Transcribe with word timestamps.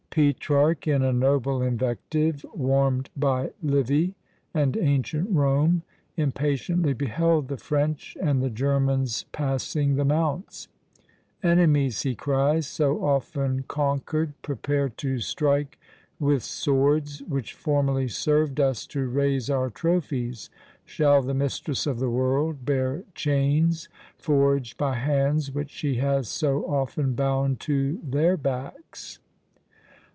Petrarch, 0.13 0.87
in 0.87 1.03
a 1.03 1.13
noble 1.13 1.61
invective, 1.61 2.45
warmed 2.53 3.09
by 3.15 3.51
Livy 3.63 4.13
and 4.53 4.75
ancient 4.75 5.29
Rome, 5.31 5.83
impatiently 6.17 6.91
beheld 6.91 7.47
the 7.47 7.55
French 7.55 8.17
and 8.21 8.41
the 8.43 8.49
Germans 8.49 9.23
passing 9.31 9.95
the 9.95 10.03
mounts. 10.03 10.67
"Enemies," 11.41 12.01
he 12.01 12.13
cries, 12.13 12.67
"so 12.67 13.01
often 13.01 13.63
conquered 13.69 14.33
prepare 14.41 14.89
to 14.89 15.19
strike 15.19 15.79
with 16.19 16.43
swords 16.43 17.23
which 17.23 17.53
formerly 17.53 18.09
served 18.09 18.59
us 18.59 18.85
to 18.87 19.07
raise 19.07 19.49
our 19.49 19.69
trophies: 19.69 20.49
shall 20.83 21.21
the 21.21 21.33
mistress 21.33 21.87
of 21.87 21.99
the 21.99 22.09
world 22.09 22.65
bear 22.65 23.05
chains 23.15 23.87
forged 24.17 24.77
by 24.77 24.95
hands 24.95 25.53
which 25.53 25.69
she 25.69 25.95
has 25.99 26.27
so 26.27 26.65
often 26.65 27.13
bound 27.15 27.61
to 27.61 27.97
their 28.03 28.35
backs?" 28.35 29.17